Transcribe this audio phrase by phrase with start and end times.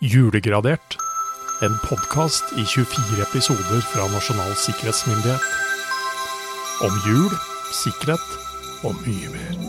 [0.00, 0.96] Julegradert.
[1.62, 5.44] En podkast i 24 episoder fra Nasjonal sikkerhetsmyndighet.
[6.84, 7.30] Om jul,
[7.78, 8.34] sikkerhet
[8.84, 9.60] og mye mer.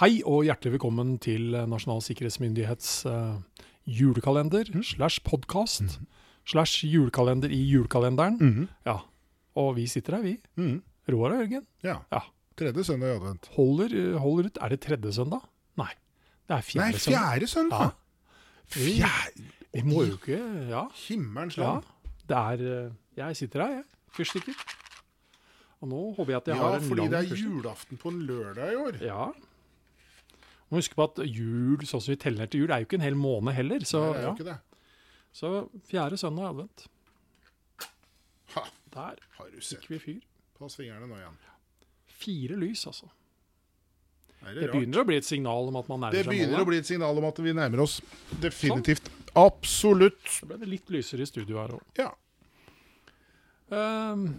[0.00, 3.38] Hei og hjertelig velkommen til Nasjonal sikkerhetsmyndighets eh,
[3.86, 6.00] julekalender slash podkast
[6.48, 8.66] slash julekalender i julekalenderen.
[8.88, 8.98] Ja,
[9.60, 10.36] og vi sitter her, vi.
[10.58, 10.80] Mm.
[11.10, 11.66] Roar og Jørgen.
[11.86, 12.00] Ja.
[12.10, 12.24] Ja.
[12.60, 13.46] Tredje søndag i advent.
[13.54, 14.58] Holder, holder ut.
[14.60, 15.46] Er det tredje søndag?
[15.80, 15.92] Nei,
[16.50, 17.86] det er fjerde Nei, fjerde søndag!
[17.86, 17.90] Ja.
[18.70, 20.38] Fjerde Vi må jo ikke
[20.70, 20.84] Ja.
[21.06, 21.66] Himmelens ja.
[21.76, 21.88] land.
[22.30, 23.84] Det er eh, Jeg sitter her, jeg.
[24.16, 24.64] Fyrstikker.
[25.80, 27.98] Og nå håper jeg at jeg Ja, har en lang Ja, fordi det er julaften
[28.02, 28.98] på en lørdag i år.
[29.06, 29.28] Ja.
[30.70, 33.06] Må huske på at jul, sånn som vi teller til jul, er jo ikke en
[33.08, 33.82] hel måned heller.
[33.88, 34.34] Så, Nei, det er jo ja.
[34.36, 34.58] ikke det.
[35.40, 35.52] så
[35.90, 36.84] fjerde søndag i advent.
[38.54, 39.80] Ha, Der har du sett.
[39.86, 40.20] fikk vi fyr.
[40.60, 41.38] Pass fingrene nå igjen.
[42.20, 43.08] Fire lys, altså.
[44.40, 46.68] Det det, begynner å bli et signal om at man nærmer Det seg begynner å
[46.68, 47.98] bli et signal om at vi nærmer oss.
[48.40, 49.10] Definitivt.
[49.38, 50.22] Absolutt.
[50.26, 51.84] Så ble det litt lysere i studio her òg.
[52.00, 52.08] Ja.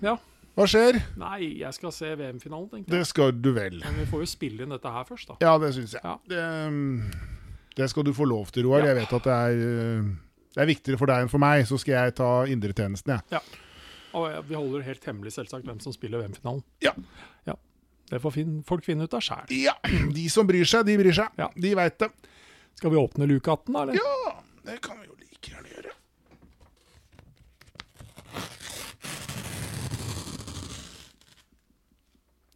[0.02, 0.16] ja.
[0.58, 0.98] Hva skjer?
[1.22, 2.98] Nei, jeg skal se VM-finalen, tenkte jeg.
[2.98, 3.80] Det skal du vel.
[3.86, 5.38] Men vi får jo spille inn dette her først, da.
[5.46, 6.04] Ja, det syns jeg.
[6.04, 6.18] Ja.
[6.28, 8.84] Det, um, det skal du få lov til, Roar.
[8.84, 8.92] Ja.
[8.92, 9.64] Jeg vet at det er,
[10.04, 13.42] uh, det er viktigere for deg enn for meg, så skal jeg ta indretjenesten, jeg.
[14.12, 16.66] Og ja, vi holder helt hemmelig selvsagt hvem som spiller VM-finalen.
[16.84, 16.92] Ja.
[17.48, 17.56] ja.
[18.12, 19.46] Det får fin folk finne ut av sjæl.
[19.56, 19.72] Ja.
[20.18, 21.32] De som bryr seg, de bryr seg.
[21.40, 21.48] Ja.
[21.56, 22.10] De veit det.
[22.76, 23.84] Skal vi åpne luke 18, da?
[23.86, 24.00] Eller?
[24.02, 24.34] Ja,
[24.68, 25.94] det kan vi jo like gjerne gjøre.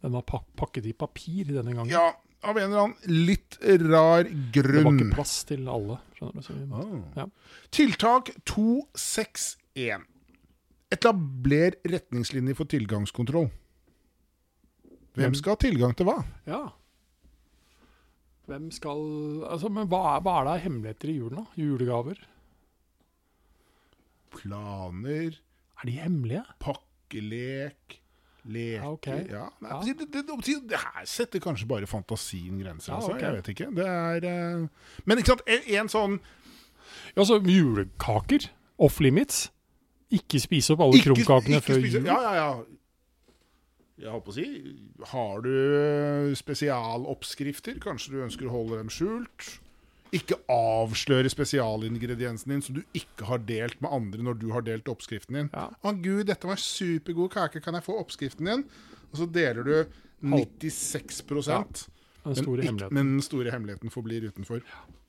[0.04, 1.90] Den var pak pakket i papir denne gangen.
[1.90, 2.10] Ja,
[2.44, 4.76] av en eller annen litt rar grunn.
[4.76, 5.96] det var ikke plass til alle.
[6.18, 6.74] skjønner du.
[6.76, 7.22] Ah.
[7.22, 7.26] Ja.
[7.74, 10.04] Tiltak 261.
[10.94, 13.48] Etabler retningslinjer for tilgangskontroll.
[15.16, 16.20] Hvem skal ha tilgang til hva?
[16.48, 16.64] ja.
[18.46, 19.00] Hvem skal
[19.50, 21.58] Altså, men hva er, hva er det av hemmeligheter i julen, da?
[21.58, 22.20] Julegaver?
[24.36, 25.38] Planer,
[25.82, 26.44] Er de hemmelige?
[26.60, 27.96] pakkelek,
[28.44, 29.06] leker Ja, ok.
[29.06, 29.80] Ja, nei, Ja.
[29.82, 30.22] Det, det,
[30.70, 33.16] det, her setter kanskje bare fantasien grenser, altså.
[33.16, 33.22] ok.
[33.22, 33.68] Jeg vet ikke.
[33.74, 34.28] Det er
[34.62, 34.68] uh...
[35.04, 36.20] Men ikke sant, en, en sånn
[37.16, 38.50] Ja, så julekaker.
[38.78, 39.48] Off limits.
[40.12, 42.04] Ikke spise opp alle krumkakene før jul.
[42.06, 42.50] Ja, ja, ja.
[43.96, 44.46] Jeg holdt på å si
[45.12, 47.78] Har du eh, spesialoppskrifter?
[47.82, 49.54] Kanskje du ønsker å holde dem skjult?
[50.14, 54.88] Ikke avsløre spesialingrediensen din som du ikke har delt med andre når du har delt
[54.88, 55.48] oppskriften din.
[55.52, 55.66] Ja.
[55.82, 58.62] Å gud, dette var supergod kake, kan jeg få oppskriften din?
[59.10, 59.74] Og så deler du
[60.22, 61.62] 96 Ja,
[62.26, 64.62] Den men, ikke, men den store hemmeligheten forblir utenfor.
[64.62, 65.05] Så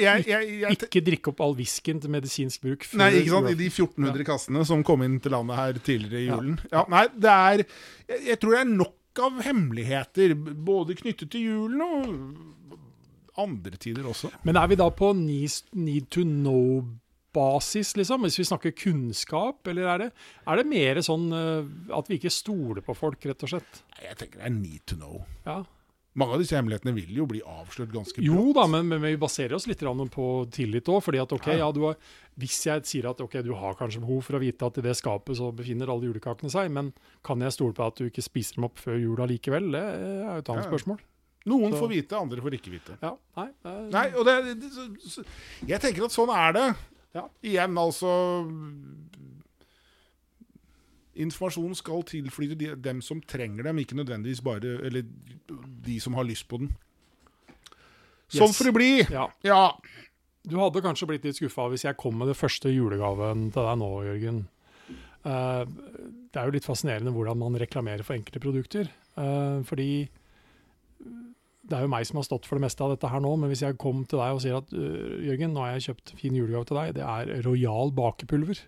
[0.00, 3.52] jeg, jeg, jeg, Ikke drikke opp all whiskyen til medisinsk bruk Nei, ikke sant?
[3.52, 6.58] I de 1400 kassene som kom inn til landet her tidligere i julen.
[6.72, 7.64] Ja, nei, det er
[8.12, 14.30] jeg, tror det er nok av hemmeligheter, både knyttet til julen og andre tider også.
[14.46, 18.24] Men er vi da på need, to know-basis, liksom?
[18.26, 20.08] Hvis vi snakker kunnskap, eller er det,
[20.48, 23.84] er det mer sånn eh, at vi ikke stoler på folk, rett og slett?
[24.02, 25.22] Jeg tenker det er need to know.
[25.48, 25.62] Ja.
[26.14, 29.54] Mange av disse hemmelighetene vil jo bli avslørt ganske Jo da, men, men vi baserer
[29.56, 31.00] oss litt på tillit òg.
[31.02, 31.70] fordi at ok, Ja.
[31.72, 31.96] har,
[32.38, 34.92] hvis jeg sier at ok, du har kanskje behov for å vite at i det
[34.96, 36.92] skapet så befinner alle julekakene seg, men
[37.24, 39.72] kan jeg stole på at du ikke spiser dem opp før jula likevel?
[39.72, 40.98] Det er jo et annet Ja, spørsmål.
[41.46, 42.98] Noen Så- får vite, andre får ikke vite.
[43.02, 45.24] Ja, nei, det Nei, og det, det så,
[45.66, 46.76] Jeg tenker at sånn er det.
[47.14, 47.24] Ja.
[47.42, 48.12] Igjen, altså
[51.20, 55.04] Informasjon skal tilflyte de, dem som trenger dem, ikke nødvendigvis bare Eller
[55.84, 56.72] de som har lyst på den.
[58.32, 58.56] Sånn Yes.
[58.56, 58.92] får det bli!
[59.12, 59.26] ja.
[59.44, 59.76] Ja.
[60.42, 63.76] Du hadde kanskje blitt litt skuffa hvis jeg kom med det første julegaven til deg
[63.78, 64.40] nå, Jørgen.
[65.22, 65.62] Uh,
[66.34, 68.90] det er jo litt fascinerende hvordan man reklamerer for enkelte produkter.
[69.14, 70.08] Uh, fordi
[71.62, 73.52] det er jo meg som har stått for det meste av dette her nå, men
[73.52, 76.34] hvis jeg kom til deg og sier at uh, Jørgen, nå har jeg kjøpt fin
[76.40, 78.64] julegave til deg, det er Royal bakepulver.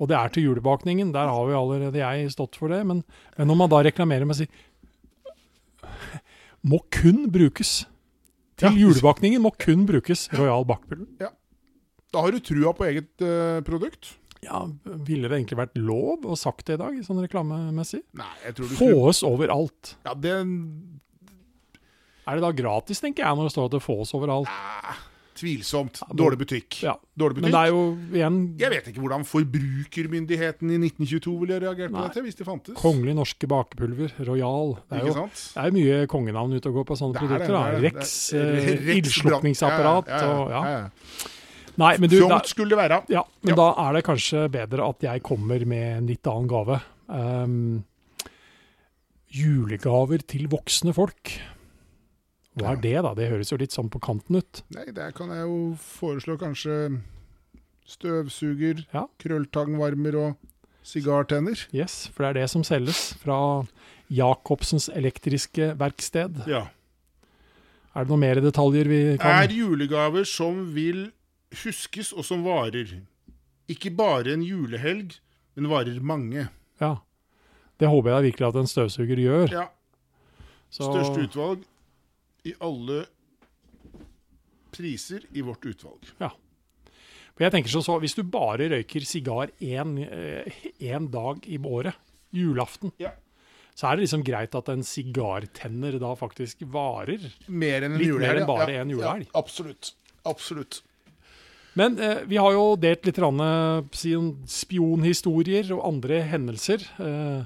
[0.00, 2.82] Og det er til julebakningen, der har jo allerede jeg stått for det.
[2.84, 3.00] Men,
[3.38, 4.48] men når man da reklamerer med å si
[6.70, 7.86] må kun brukes
[8.60, 8.76] til Ja.
[8.86, 11.32] julebakningen må kun brukes Royal bakepulver.
[12.12, 14.14] Da har du trua på eget uh, produkt.
[14.44, 18.02] Ja, ville det egentlig vært lov å sagt det i dag, sånn reklamemessig?
[18.16, 19.96] Nei, jeg tror du Få oss overalt.
[20.06, 20.32] Ja, det
[22.26, 24.48] Er det da gratis, tenker jeg, når det står at det fås overalt?
[24.50, 24.96] ah,
[25.36, 26.00] Tvilsomt.
[26.16, 26.80] Dårlig butikk.
[26.84, 26.96] Ja.
[27.18, 31.94] Dårlig Men det er jo igjen Jeg vet ikke hvordan forbrukermyndigheten i 1922 ville reagert
[31.94, 32.76] på dette, hvis det fantes.
[32.80, 34.76] Kongelig norske bakepulver, Royal.
[34.90, 37.56] Det er jo det er mye kongenavn ute og går på sånne Det er produkter.
[37.56, 37.94] det det.
[37.96, 40.62] Rex, eh, ildslukningsapparat ja, ja, og ja.
[41.76, 43.02] Nei, men du, Fromt skulle det være.
[43.12, 46.80] ja, men da er det kanskje bedre at jeg kommer med en litt annen gave.
[47.12, 47.84] Um,
[49.36, 51.34] julegaver til voksne folk.
[52.56, 53.12] Hva er det, da?
[53.14, 54.62] Det høres jo litt sånn på kanten ut.
[54.72, 57.00] Nei, der kan jeg jo foreslå kanskje
[57.86, 59.06] støvsuger, Ja.
[59.20, 60.36] krølltangvarmer og
[60.82, 61.66] sigartenner.
[61.72, 63.66] Yes, for det er det som selges fra
[64.10, 66.46] Jacobsens elektriske verksted.
[66.46, 66.68] Ja.
[67.94, 71.12] Er det noen mer detaljer vi kan Er julegaver som vil
[71.62, 73.02] huskes og som varer.
[73.68, 75.18] Ikke bare en julehelg,
[75.56, 76.48] men varer mange.
[76.80, 76.96] Ja.
[77.78, 79.50] Det håper jeg virkelig at en støvsuger gjør.
[79.52, 79.68] Ja,
[80.70, 81.64] Så- Største utvalg
[82.46, 83.02] i alle
[84.76, 86.08] priser i vårt utvalg.
[87.36, 91.94] For jeg tenker sånn så, Hvis du bare røyker sigar én dag i året,
[92.32, 93.12] julaften, Ja.
[93.76, 97.20] så er det liksom greit at en sigartenner da faktisk varer.
[97.48, 98.80] Mer enn en Litt mer enn bare ja.
[98.80, 99.28] en julehelg.
[99.28, 99.92] Ja, absolutt.
[100.24, 100.82] Absolutt.
[101.76, 103.82] Men eh, vi har jo delt litt rann, eh,
[104.48, 106.80] spionhistorier og andre hendelser.
[106.98, 107.44] Eh,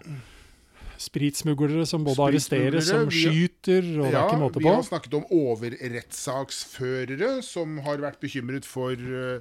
[1.01, 4.65] spritsmuglere som både arresteres, som skyter, og det er Ja, ikke måte på.
[4.67, 9.41] vi har snakket om overrettssaksførere som har vært bekymret for uh,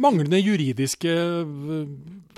[0.00, 1.88] Manglende juridiske eh,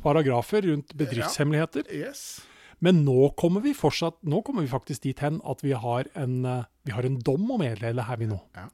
[0.03, 1.85] paragrafer rundt bedriftshemmeligheter.
[1.87, 2.41] Ja, Yes.
[2.83, 6.45] Men nå kommer vi fortsatt, nå kommer vi faktisk dit hen at vi har en,
[6.45, 8.41] eh, vi har en dom å meddele her vi nå.
[8.59, 8.67] Ja.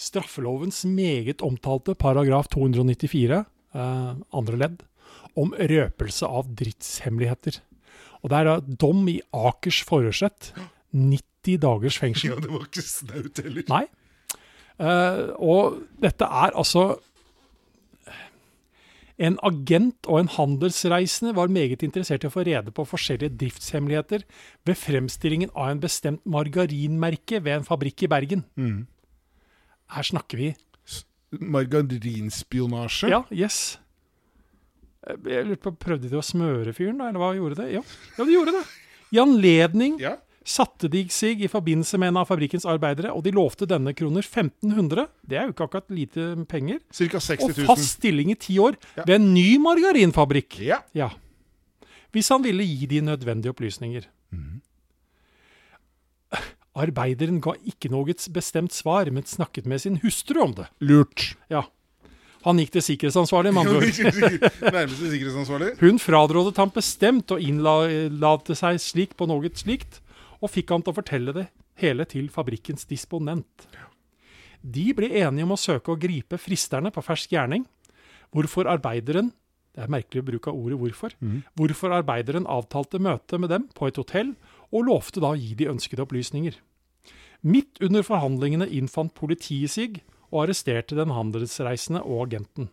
[0.00, 4.82] Straffelovens meget omtalte paragraf 294, eh, andre ledd,
[5.36, 7.60] om røpelse av drittshemmeligheter.
[8.20, 10.52] Og det er da dom i Akers forhørsrett.
[10.92, 12.32] 90 dagers fengsel.
[12.32, 13.64] Ja, det var ikke snaut heller.
[13.70, 13.84] Nei.
[14.80, 16.94] Uh, og dette er altså
[19.20, 24.22] En agent og en handelsreisende var meget interessert i å få rede på forskjellige driftshemmeligheter
[24.64, 28.46] ved fremstillingen av en bestemt margarinmerke ved en fabrikk i Bergen.
[28.56, 28.86] Mm.
[29.92, 30.48] Her snakker vi
[31.36, 33.12] Margarinspionasje.
[33.12, 33.76] Ja, yes.
[35.06, 37.70] Eh, Jeg lurte på, Prøvde de å smøre fyren, da, eller hva gjorde det?
[37.72, 37.82] Ja,
[38.18, 38.64] ja de gjorde det.
[39.12, 40.16] I anledning Ja.
[40.44, 44.22] satte de seg i forbindelse med en av fabrikkens arbeidere, og de lovte denne kroner
[44.22, 45.08] 1500.
[45.26, 46.80] Det er jo ikke akkurat lite penger.
[46.92, 49.04] Cirka 60 Og fast stilling i ti år Ja.
[49.06, 50.58] ved en ny margarinfabrikk.
[50.60, 50.80] Ja.
[50.94, 51.10] Ja.
[52.12, 54.04] Hvis han ville gi de nødvendige opplysninger.
[54.32, 54.60] Mm.
[56.80, 60.68] Arbeideren ga ikke noe bestemt svar, men snakket med sin hustru om det.
[60.80, 61.34] Lurt.
[61.50, 61.64] Ja.
[62.46, 63.88] Han gikk til sikkerhetsansvarlig, med andre.
[64.78, 65.74] Nærmeste sikkerhetsansvarlig.
[65.80, 70.00] Hun frarådet ham bestemt å innlate seg slik på noe slikt,
[70.40, 71.48] og fikk ham til å fortelle det
[71.80, 73.68] hele til fabrikkens disponent.
[74.60, 77.66] De ble enige om å søke å gripe fristerne på fersk gjerning,
[78.32, 79.32] hvorfor arbeideren
[79.70, 81.14] det er merkelig bruk av ordet 'hvorfor'.
[81.20, 81.42] Mm.
[81.54, 84.34] Hvorfor arbeideren avtalte møte med dem på et hotell,
[84.72, 86.54] og lovte da å gi de ønskede opplysninger.
[87.42, 92.70] Midt under forhandlingene innfant politiet seg og arresterte den handelsreisende og agenten.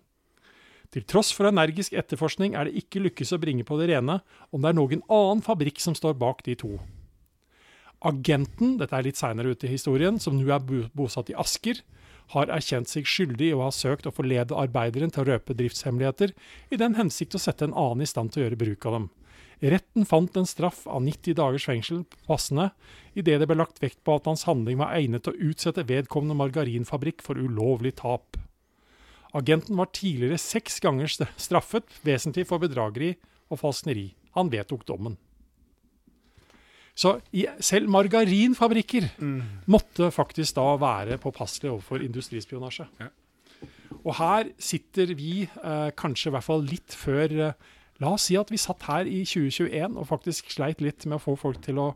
[0.93, 4.21] Til tross for energisk etterforskning er det ikke lykkes å bringe på det rene
[4.55, 6.77] om det er noen annen fabrikk som står bak de to.
[8.07, 10.63] Agenten, dette er litt seinere ute i historien, som nå er
[10.95, 11.81] bosatt i Asker,
[12.35, 16.33] har erkjent seg skyldig i å ha søkt å forlede arbeideren til å røpe driftshemmeligheter,
[16.71, 19.07] i den hensikt å sette en annen i stand til å gjøre bruk av dem.
[19.57, 22.69] Retten fant en straff av 90 dagers fengsel passende,
[23.17, 26.37] idet det ble lagt vekt på at hans handling var egnet til å utsette vedkommende
[26.37, 28.37] margarinfabrikk for ulovlig tap.
[29.37, 33.15] Agenten var tidligere seks ganger straffet vesentlig for bedrageri
[33.49, 34.11] og falskneri.
[34.37, 35.17] Han vedtok dommen.
[36.97, 37.19] Så
[37.61, 39.09] selv margarinfabrikker
[39.69, 42.87] måtte faktisk da være påpasselige overfor industrispionasje.
[43.01, 43.09] Ja.
[44.01, 48.35] Og her sitter vi eh, kanskje i hvert fall litt før eh, La oss si
[48.37, 51.79] at vi satt her i 2021 og faktisk sleit litt med å få folk til
[51.81, 51.87] å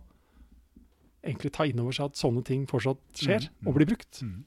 [1.22, 3.68] egentlig ta inn over seg at sånne ting fortsatt skjer Mm, mm.
[3.70, 4.22] og blir brukt.
[4.26, 4.40] Mm.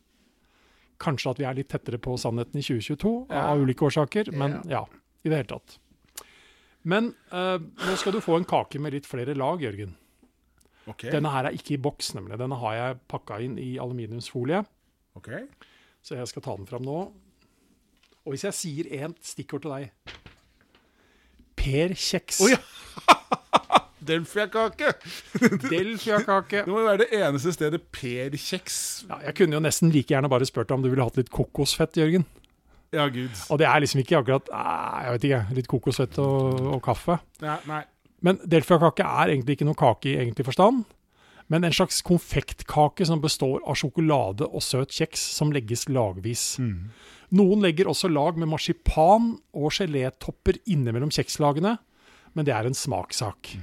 [1.04, 3.44] Kanskje at vi er litt tettere på sannheten i 2022 Ja.
[3.52, 4.84] av ulike årsaker, men ja,
[5.24, 5.78] i det hele tatt.
[6.82, 9.94] Men uh, nå skal du få en kake med litt flere lag, Jørgen.
[10.86, 11.10] Okay.
[11.14, 12.36] Denne her er ikke i boks, nemlig.
[12.38, 14.64] Denne har jeg pakka inn i aluminiumsfolie,
[15.16, 15.46] Okay.
[16.02, 16.98] så jeg skal ta den fram nå.
[18.26, 19.92] Og hvis jeg sier én stikkord til deg
[21.64, 22.40] Per Kjeks.
[22.44, 22.60] Oh, ja.
[24.08, 24.90] Delfia-kake!
[25.64, 26.64] Delfia-kake.
[26.66, 28.76] Det må jo være det eneste stedet Per Kjeks
[29.08, 31.32] Ja, jeg kunne jo nesten like gjerne bare spurt deg om du ville hatt litt
[31.32, 32.26] kokosfett, Jørgen.
[32.94, 33.32] Ja, gud.
[33.50, 37.18] Og det er liksom ikke akkurat jeg vet ikke, litt kokosfett og, og kaffe.
[37.42, 37.82] Ja, nei.
[38.24, 40.84] Men delfiakake er egentlig ikke noe kake i egentlig forstand,
[41.52, 46.54] men en slags konfektkake som består av sjokolade og søt kjeks som legges lagvis.
[46.62, 46.90] Mm.
[47.36, 51.76] Noen legger også lag med marsipan og gelétopper innimellom kjekslagene,
[52.34, 53.54] men det er en smakssak.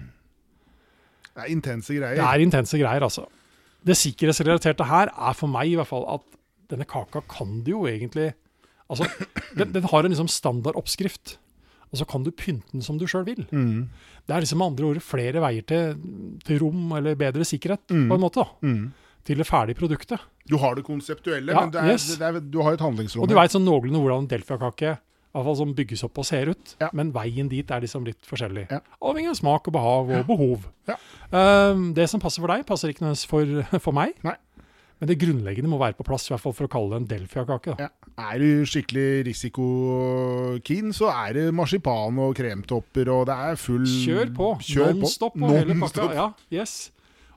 [1.32, 2.20] Det er intense greier.
[2.20, 3.26] Det er intense greier, altså.
[3.82, 6.26] Det sikkerhetsrelaterte her er for meg i hvert fall at
[6.72, 8.32] denne kaka kan du jo egentlig
[8.92, 9.08] Altså,
[9.56, 11.38] den, den har en liksom standard oppskrift,
[11.92, 13.46] og så kan du pynte den som du sjøl vil.
[13.52, 13.90] Mm.
[14.28, 15.96] Det er liksom med andre ord flere veier til,
[16.48, 18.08] til rom eller bedre sikkerhet, Mm.
[18.10, 18.36] på en måte.
[18.44, 18.48] da.
[18.68, 18.92] Mm.
[19.24, 20.18] til det ferdige produktet.
[20.50, 22.18] Du har det konseptuelle, Ja, men det er, yes.
[22.18, 23.22] det er, du har et handlingsrom.
[23.22, 26.26] Og du veit sånn noenlunde hvordan en delfiakake i hvert fall som bygges opp og
[26.26, 26.74] ser ut.
[26.82, 26.90] Ja.
[26.92, 28.66] Men veien dit er liksom litt forskjellig.
[28.72, 28.80] Ja.
[29.00, 30.66] Avhengig av smak og behag og behov.
[30.90, 30.98] Ja.
[31.72, 34.18] Um, det som passer for deg, passer ikke nødvendigvis for, for meg.
[34.26, 34.34] Nei.
[35.02, 37.10] Men det grunnleggende må være på plass, i hvert fall for å kalle det en
[37.10, 37.74] delfiakake.
[37.82, 37.88] Ja.
[38.22, 44.34] Er du skikkelig risikokeen, så er det marsipan og kremtopper, og det er full Kjør
[44.38, 44.50] på.
[44.68, 45.00] Kjør på.
[45.02, 46.06] Non-stop og hele pakka.
[46.18, 46.92] Ja, yes.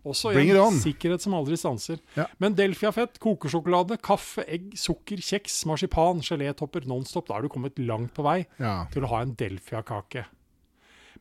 [0.04, 1.96] Også Bring en sikkerhet som aldri stanser.
[2.18, 2.26] Ja.
[2.42, 8.12] Men Delfia-fett, kokosjokolade, kaffe, egg, sukker, kjeks, marsipan, gelétopper, Nonstop, da har du kommet langt
[8.12, 8.84] på vei Ja.
[8.92, 10.26] til å ha en Delfia-kake.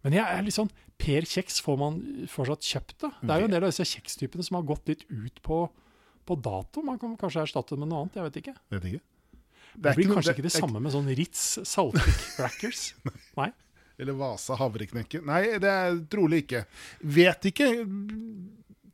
[0.04, 3.12] Men jeg er litt sånn Per Kjeks, får man fortsatt kjøpt det?
[3.24, 5.70] Det er jo en del av disse kjekstypene som har gått litt ut på,
[6.26, 6.84] på dato.
[6.86, 8.56] Man kan kanskje erstatte det med noe annet, jeg vet ikke.
[8.76, 9.04] Vet ikke.
[9.74, 12.92] Det, blir ikke, kanskje ikke det samme med sånn Ritz saltic crackers?
[13.40, 13.50] Nei.
[14.02, 15.22] Eller Vasa havreknekke.
[15.26, 16.66] Nei, det er trolig ikke.
[17.14, 17.70] Vet ikke.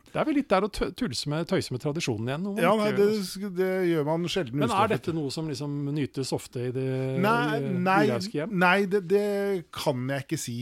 [0.09, 2.47] Det er vel litt der å tulse med, tøyse med tradisjonen igjen.
[2.63, 3.51] Ja, nei, det, altså.
[3.53, 4.57] det gjør man sjelden.
[4.63, 6.87] Men er dette noe som liksom nytes ofte i det
[7.21, 8.01] Nei, nei,
[8.33, 8.55] hjem?
[8.57, 9.27] nei det, det
[9.75, 10.57] kan jeg ikke si.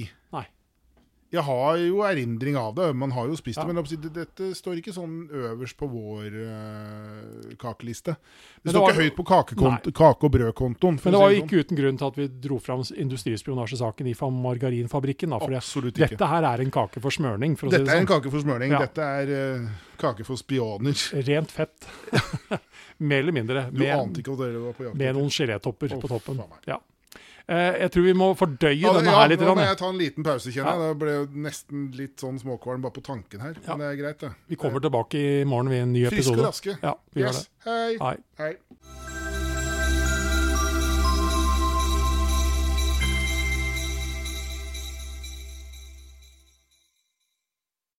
[1.27, 3.65] Jeg har jo erindring av det, man har jo spist Ja.
[3.67, 8.15] det, men dette står ikke sånn øverst på vår uh, kakeliste.
[8.15, 10.99] Det det står ikke høyt på kake- og brødkontoen.
[11.03, 11.49] Men det var jo sånn.
[11.49, 15.35] ikke uten grunn til at vi dro fram industrispionasjesaken i margarinfabrikken.
[15.35, 16.15] Da, for Absolutt ikke.
[16.15, 18.13] dette her er en kake for smørning, for Dette si er en sånn.
[18.15, 18.71] kake for smørning.
[18.71, 18.79] Ja.
[18.87, 19.69] Dette er uh,
[19.99, 20.95] kake for spioner.
[21.27, 21.89] Rent fett.
[22.99, 23.67] Mer eller mindre.
[23.69, 24.95] Du Med, ante ikke hva dere var på jakt.
[24.95, 26.39] med noen gelétopper oh, på toppen.
[26.65, 26.79] Ja.
[27.49, 29.39] Eh, jeg tror vi må fordøye Ja, denne ja, her litt.
[29.39, 30.87] nå må jeg ta en liten pause, kjenner Ja.
[30.91, 33.55] Det ble jo nesten litt sånn småkvalm bare på tanken her.
[33.67, 34.31] Men det er greit, det.
[34.49, 36.77] Vi kommer tilbake i morgen ved en ny episode Friske og raske.
[36.83, 37.47] Ja, vi Yes.
[37.63, 37.71] det.
[37.71, 37.97] Hei.
[37.97, 38.17] Hei.
[38.37, 39.16] Hei.